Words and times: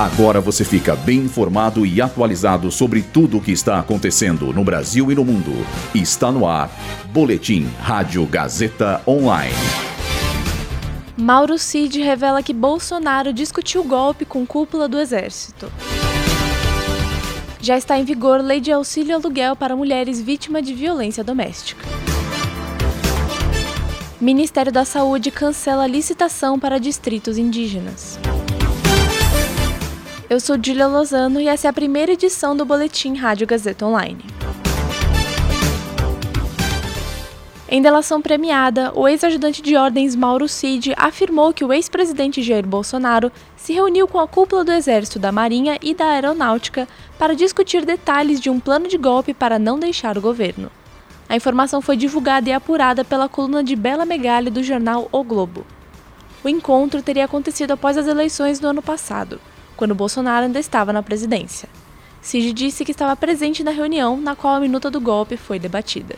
Agora 0.00 0.40
você 0.40 0.64
fica 0.64 0.96
bem 0.96 1.18
informado 1.18 1.84
e 1.84 2.00
atualizado 2.00 2.70
sobre 2.70 3.02
tudo 3.02 3.36
o 3.36 3.40
que 3.42 3.52
está 3.52 3.78
acontecendo 3.78 4.50
no 4.50 4.64
Brasil 4.64 5.12
e 5.12 5.14
no 5.14 5.22
mundo. 5.22 5.52
Está 5.94 6.32
no 6.32 6.48
ar. 6.48 6.70
Boletim 7.12 7.68
Rádio 7.78 8.24
Gazeta 8.24 9.02
Online. 9.06 9.52
Mauro 11.18 11.58
Cid 11.58 12.00
revela 12.00 12.42
que 12.42 12.54
Bolsonaro 12.54 13.30
discutiu 13.30 13.84
golpe 13.84 14.24
com 14.24 14.46
cúpula 14.46 14.88
do 14.88 14.98
Exército. 14.98 15.70
Já 17.60 17.76
está 17.76 17.98
em 17.98 18.04
vigor 18.04 18.40
lei 18.40 18.58
de 18.58 18.72
auxílio 18.72 19.14
aluguel 19.14 19.54
para 19.54 19.76
mulheres 19.76 20.18
vítimas 20.18 20.64
de 20.64 20.72
violência 20.72 21.22
doméstica. 21.22 21.84
Ministério 24.18 24.72
da 24.72 24.86
Saúde 24.86 25.30
cancela 25.30 25.86
licitação 25.86 26.58
para 26.58 26.80
distritos 26.80 27.36
indígenas. 27.36 28.18
Eu 30.30 30.38
sou 30.38 30.56
Julia 30.64 30.86
Lozano 30.86 31.40
e 31.40 31.48
essa 31.48 31.66
é 31.66 31.70
a 31.70 31.72
primeira 31.72 32.12
edição 32.12 32.56
do 32.56 32.64
Boletim 32.64 33.16
Rádio 33.16 33.48
Gazeta 33.48 33.84
Online. 33.84 34.24
Em 37.68 37.82
delação 37.82 38.22
premiada, 38.22 38.92
o 38.94 39.08
ex-ajudante 39.08 39.60
de 39.60 39.74
ordens 39.74 40.14
Mauro 40.14 40.46
Cid 40.46 40.94
afirmou 40.96 41.52
que 41.52 41.64
o 41.64 41.72
ex-presidente 41.72 42.44
Jair 42.44 42.64
Bolsonaro 42.64 43.32
se 43.56 43.72
reuniu 43.72 44.06
com 44.06 44.20
a 44.20 44.28
cúpula 44.28 44.62
do 44.62 44.70
Exército, 44.70 45.18
da 45.18 45.32
Marinha 45.32 45.76
e 45.82 45.94
da 45.94 46.06
Aeronáutica 46.10 46.86
para 47.18 47.34
discutir 47.34 47.84
detalhes 47.84 48.40
de 48.40 48.48
um 48.48 48.60
plano 48.60 48.86
de 48.86 48.96
golpe 48.96 49.34
para 49.34 49.58
não 49.58 49.80
deixar 49.80 50.16
o 50.16 50.22
governo. 50.22 50.70
A 51.28 51.34
informação 51.34 51.82
foi 51.82 51.96
divulgada 51.96 52.48
e 52.48 52.52
apurada 52.52 53.04
pela 53.04 53.28
coluna 53.28 53.64
de 53.64 53.74
Bela 53.74 54.06
Megali 54.06 54.48
do 54.48 54.62
jornal 54.62 55.08
O 55.10 55.24
Globo. 55.24 55.66
O 56.44 56.48
encontro 56.48 57.02
teria 57.02 57.24
acontecido 57.24 57.72
após 57.72 57.98
as 57.98 58.06
eleições 58.06 58.60
do 58.60 58.68
ano 58.68 58.80
passado 58.80 59.40
quando 59.80 59.94
Bolsonaro 59.94 60.44
ainda 60.44 60.60
estava 60.60 60.92
na 60.92 61.02
presidência. 61.02 61.66
Cid 62.20 62.52
disse 62.52 62.84
que 62.84 62.90
estava 62.90 63.16
presente 63.16 63.64
na 63.64 63.70
reunião 63.70 64.14
na 64.20 64.36
qual 64.36 64.56
a 64.56 64.60
minuta 64.60 64.90
do 64.90 65.00
golpe 65.00 65.38
foi 65.38 65.58
debatida. 65.58 66.16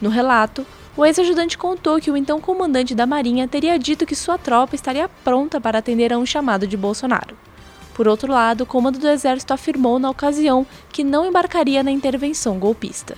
No 0.00 0.08
relato, 0.08 0.64
o 0.96 1.04
ex-ajudante 1.04 1.58
contou 1.58 1.98
que 1.98 2.08
o 2.08 2.16
então 2.16 2.40
comandante 2.40 2.94
da 2.94 3.04
Marinha 3.04 3.48
teria 3.48 3.76
dito 3.80 4.06
que 4.06 4.14
sua 4.14 4.38
tropa 4.38 4.76
estaria 4.76 5.08
pronta 5.08 5.60
para 5.60 5.80
atender 5.80 6.12
a 6.12 6.18
um 6.18 6.24
chamado 6.24 6.68
de 6.68 6.76
Bolsonaro. 6.76 7.36
Por 7.94 8.06
outro 8.06 8.30
lado, 8.32 8.60
o 8.60 8.66
comando 8.66 8.96
do 8.96 9.08
exército 9.08 9.52
afirmou 9.52 9.98
na 9.98 10.08
ocasião 10.08 10.64
que 10.92 11.02
não 11.02 11.26
embarcaria 11.26 11.82
na 11.82 11.90
intervenção 11.90 12.60
golpista. 12.60 13.16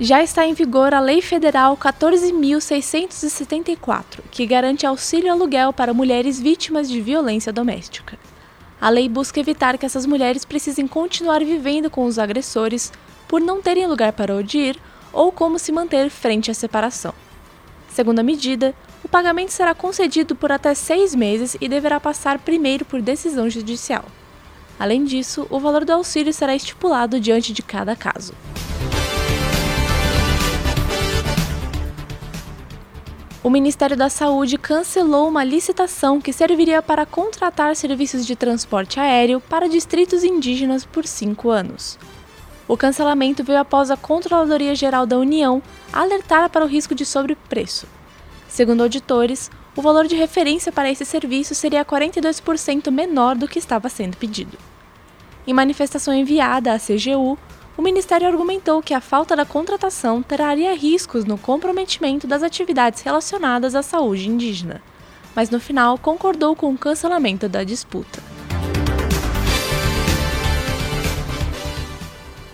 Já 0.00 0.22
está 0.22 0.46
em 0.46 0.54
vigor 0.54 0.94
a 0.94 1.00
Lei 1.00 1.20
Federal 1.20 1.76
14.674, 1.76 4.20
que 4.30 4.46
garante 4.46 4.86
auxílio 4.86 5.32
aluguel 5.32 5.72
para 5.72 5.92
mulheres 5.92 6.38
vítimas 6.38 6.88
de 6.88 7.00
violência 7.00 7.52
doméstica. 7.52 8.16
A 8.80 8.88
lei 8.90 9.08
busca 9.08 9.40
evitar 9.40 9.76
que 9.76 9.84
essas 9.84 10.06
mulheres 10.06 10.44
precisem 10.44 10.86
continuar 10.86 11.44
vivendo 11.44 11.90
com 11.90 12.04
os 12.04 12.16
agressores 12.16 12.92
por 13.26 13.40
não 13.40 13.60
terem 13.60 13.88
lugar 13.88 14.12
para 14.12 14.36
onde 14.36 14.56
ir 14.56 14.80
ou 15.12 15.32
como 15.32 15.58
se 15.58 15.72
manter 15.72 16.10
frente 16.10 16.48
à 16.48 16.54
separação. 16.54 17.12
Segundo 17.88 18.20
a 18.20 18.22
medida, 18.22 18.72
o 19.02 19.08
pagamento 19.08 19.50
será 19.50 19.74
concedido 19.74 20.36
por 20.36 20.52
até 20.52 20.74
seis 20.74 21.12
meses 21.12 21.56
e 21.60 21.68
deverá 21.68 21.98
passar 21.98 22.38
primeiro 22.38 22.84
por 22.84 23.02
decisão 23.02 23.50
judicial. 23.50 24.04
Além 24.78 25.04
disso, 25.04 25.44
o 25.50 25.58
valor 25.58 25.84
do 25.84 25.92
auxílio 25.92 26.32
será 26.32 26.54
estipulado 26.54 27.18
diante 27.18 27.52
de 27.52 27.62
cada 27.62 27.96
caso. 27.96 28.32
O 33.42 33.48
Ministério 33.48 33.96
da 33.96 34.08
Saúde 34.08 34.58
cancelou 34.58 35.28
uma 35.28 35.44
licitação 35.44 36.20
que 36.20 36.32
serviria 36.32 36.82
para 36.82 37.06
contratar 37.06 37.76
serviços 37.76 38.26
de 38.26 38.34
transporte 38.34 38.98
aéreo 38.98 39.40
para 39.40 39.68
distritos 39.68 40.24
indígenas 40.24 40.84
por 40.84 41.06
cinco 41.06 41.48
anos. 41.48 41.96
O 42.66 42.76
cancelamento 42.76 43.44
veio 43.44 43.60
após 43.60 43.90
a 43.90 43.96
Controladoria 43.96 44.74
Geral 44.74 45.06
da 45.06 45.16
União 45.16 45.62
alertar 45.92 46.50
para 46.50 46.64
o 46.64 46.68
risco 46.68 46.96
de 46.96 47.06
sobrepreço. 47.06 47.86
Segundo 48.48 48.82
auditores, 48.82 49.50
o 49.76 49.80
valor 49.80 50.08
de 50.08 50.16
referência 50.16 50.72
para 50.72 50.90
esse 50.90 51.04
serviço 51.04 51.54
seria 51.54 51.84
42% 51.84 52.90
menor 52.90 53.36
do 53.36 53.46
que 53.46 53.60
estava 53.60 53.88
sendo 53.88 54.16
pedido. 54.16 54.58
Em 55.46 55.54
manifestação 55.54 56.12
enviada 56.12 56.72
à 56.72 56.78
CGU, 56.78 57.38
o 57.78 57.82
Ministério 57.82 58.26
argumentou 58.26 58.82
que 58.82 58.92
a 58.92 59.00
falta 59.00 59.36
da 59.36 59.44
contratação 59.44 60.20
traria 60.20 60.74
riscos 60.74 61.24
no 61.24 61.38
comprometimento 61.38 62.26
das 62.26 62.42
atividades 62.42 63.02
relacionadas 63.02 63.76
à 63.76 63.84
saúde 63.84 64.28
indígena, 64.28 64.82
mas 65.32 65.48
no 65.48 65.60
final 65.60 65.96
concordou 65.96 66.56
com 66.56 66.74
o 66.74 66.76
cancelamento 66.76 67.48
da 67.48 67.62
disputa. 67.62 68.20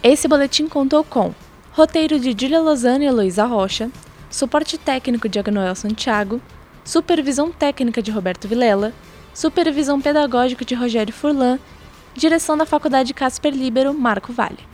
Esse 0.03 0.29
boletim 0.29 0.69
contou 0.69 1.03
com 1.03 1.33
roteiro 1.73 2.21
de 2.21 2.37
Julia 2.39 2.61
Lozano 2.61 3.03
e 3.03 3.07
Heloísa 3.07 3.47
Rocha, 3.47 3.91
suporte 4.29 4.77
técnico 4.77 5.27
de 5.27 5.39
Agnoel 5.39 5.75
Santiago, 5.75 6.39
supervisão 6.85 7.51
técnica 7.51 8.03
de 8.03 8.11
Roberto 8.11 8.47
Vilela, 8.47 8.93
supervisão 9.33 9.99
pedagógica 10.03 10.67
de 10.67 10.75
Rogério 10.75 11.15
Furlan, 11.15 11.59
direção 12.15 12.59
da 12.59 12.67
Faculdade 12.67 13.15
Casper 13.15 13.55
Libero, 13.55 13.95
Marco 13.95 14.31
Vale. 14.31 14.74